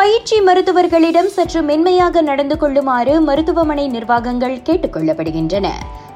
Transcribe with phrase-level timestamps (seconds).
[0.00, 5.66] பயிற்சி மருத்துவர்களிடம் சற்று மென்மையாக நடந்து கொள்ளுமாறு மருத்துவமனை நிர்வாகங்கள் கேட்டுக் கொள்ளப்படுகின்றன.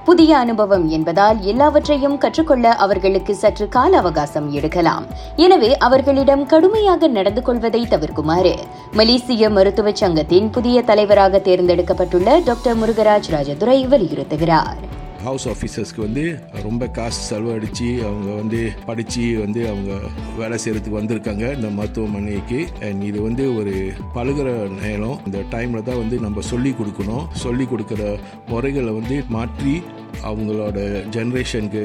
[0.05, 5.07] புதிய அனுபவம் என்பதால் எல்லாவற்றையும் கற்றுக்கொள்ள அவர்களுக்கு சற்று கால அவகாசம் எடுக்கலாம்.
[5.37, 8.55] எனவே அவர்களிடம் கடுமையாக நடந்து கொள்வதை தவிர்க்குமாறு
[8.93, 14.94] மலேசிய மருத்துவ சங்கத்தின் புதிய தலைவராக தேர்ந்தெடுக்கப்பட்டுள்ள டாக்டர் முருகராஜ் ராஜதுரை வலியுறுத்துகிறார்.
[15.27, 16.25] ஹவுஸ் ஆஃபீஸர்ஸ்க்கு வந்து
[16.67, 19.93] ரொம்ப காசு செலவழித்து அவங்க வந்து படித்து வந்து அவங்க
[20.41, 22.61] வேலை செய்கிறதுக்கு வந்திருக்காங்க இந்த மருத்துவமனைக்கு.
[22.87, 23.75] அண்ட் இது வந்து ஒரு
[24.17, 24.49] பழகுற
[24.85, 25.19] நேரம்.
[25.27, 27.27] இந்த டைமில் தான் வந்து நம்ம சொல்லி கொடுக்கணும்.
[27.45, 28.03] சொல்லி கொடுக்குற
[28.53, 29.75] முறைகளை வந்து மாற்றி
[30.31, 30.79] அவங்களோட
[31.15, 31.83] ஜென்ரேஷனுக்கு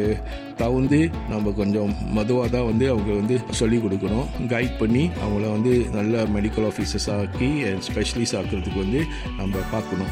[0.61, 0.99] தகுந்து
[1.31, 4.27] நம்ம கொஞ்சம் மதுவாக தான் வந்து அவங்க வந்து சொல்லி கொடுக்கணும்.
[4.53, 9.01] கைட் பண்ணி அவங்கள வந்து நல்ல மெடிக்கல் ஆஃபீஸர்ஸ் ஆக்கி அண்ட் ஸ்பெஷலிஸ்ட் ஆக்கிறதுக்கு வந்து
[9.41, 10.11] நம்ம பார்க்கணும்.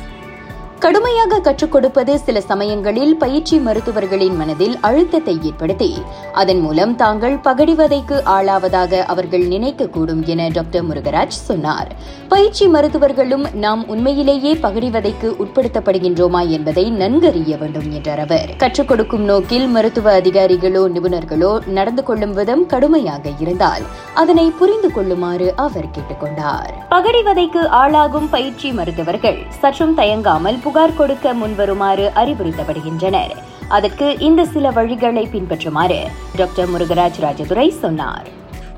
[0.88, 5.90] கடுமையாக கற்றுக் கொடுப்பது சில சமயங்களில் பயிற்சி மருத்துவர்களின் மனதில் அழுத்தத்தை ஏற்படுத்தி
[6.32, 11.90] அதன் மூலம் தாங்கள் பகடிவதைக்கு ஆளாவதாக அவர்கள் நினைக்கக்கூடும் என டாக்டர் முருகராஜ் சொன்னார்.
[12.28, 18.56] பயிற்சி மருத்துவர்களும் நாம் உண்மையிலேயே பகடிவதைக்கு உட்படுத்தப்படுகின்றோமா என்பதை நன்கறிய வேண்டும் என்றார் அவர்.
[18.58, 25.92] கற்றுக் கொடுக்கும் நோக்கில் மருத்துவ அதிகாரிகளோ நிபுணர்களோ நடந்து கொள்ளும் விதம் கடுமையாக இருந்தால் அதனை புரிந்து கொள்ளுமாறு அவர்
[25.92, 33.32] கேட்டுக்கொண்டார் பகடிவதைக்கு ஆளாகும் பயிற்சி மருத்துவர்கள் சற்றும் தயங்காமல் புகழ் புகார் கொடுக்க முன்வருமாறு அறிவுறுத்தப்படுகின்றனர்.
[33.76, 35.98] அதற்கு இந்த சில வழிகளை பின்பற்றுமாறு
[36.40, 38.28] டாக்டர் முருகராஜ் ராஜதுரை சொன்னார்.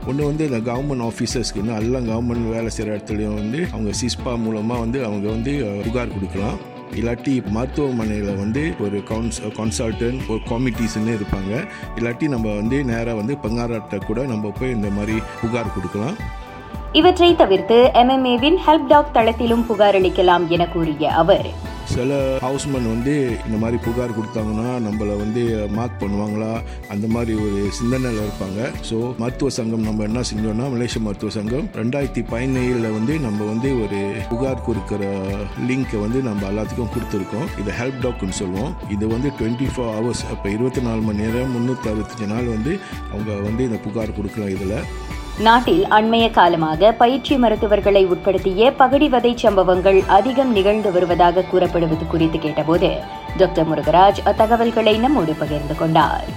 [0.10, 4.80] ஒன்று வந்து இந்த கவர்மெண்ட் ஆஃபீஸர்ஸ்க்கு வந்து எல்லாம் கவர்மெண்ட் வேலை செய்கிற இடத்துலையும் வந்து அவங்க சிஸ்பா மூலமாக
[4.84, 5.54] வந்து அவங்க வந்து
[5.86, 6.58] புகார் கொடுக்கலாம்.
[7.00, 11.54] இல்லாட்டி மருத்துவமனையில் வந்து ஒரு கவுன்ஸ் கன்சல்டன்ட் ஒரு காமிட்டிஸ்ன்னு இருப்பாங்க.
[11.98, 16.18] இல்லாட்டி நம்ம வந்து நேராக வந்து பங்காராட்ட கூட நம்ம போய் இந்த மாதிரி புகார் கொடுக்கலாம்.
[17.02, 21.50] இவற்றை தவிர்த்து எம்எம்ஏவின் ஹெல்ப் டாக் தளத்திலும் புகார் அளிக்கலாம் என கூறிய அவர்
[21.94, 23.14] சில ஹவுஸ்மேன் வந்து
[23.48, 25.42] இந்த மாதிரி புகார் கொடுத்தாங்கன்னா நம்மளை வந்து
[25.78, 26.52] மார்க் பண்ணுவாங்களா?
[26.94, 28.60] அந்த மாதிரி ஒரு சிந்தனையில் இருப்பாங்க.
[28.90, 34.02] ஸோ மருத்துவ சங்கம் நம்ம என்ன செஞ்சோம்னா மலேசிய மருத்துவ சங்கம் ரெண்டாயிரத்தி பதினேழில் வந்து நம்ம வந்து ஒரு
[34.32, 35.04] புகார் கொடுக்குற
[35.70, 37.48] லிங்க்கை வந்து நம்ம எல்லாத்துக்கும் கொடுத்துருக்கோம்.
[37.64, 38.74] இது ஹெல்ப் டாக்னு சொல்லுவோம்.
[38.96, 42.74] இது வந்து டுவெண்ட்டி ஃபோர் ஹவர்ஸ் இப்போ இருபத்தி நாலு மணி நேரம் முந்நூற்றி அறுபத்தஞ்சு நாள் வந்து
[43.14, 44.78] அவங்க வந்து இந்த புகார் கொடுக்கலாம் இதில்.
[45.40, 52.90] நாட்டில் அண்மைய காலமாக பயிற்சி மருத்துவர்களை உட்படுத்திய பகடிவதை சம்பவங்கள் அதிகம் நிகழ்ந்து வருவதாக கூறப்படுவது குறித்து கேட்டபோது
[53.38, 56.28] டாக்டர் முருகராஜ் அத்தகவல்களை நம்மோடு பகிர்ந்து கொண்டார்.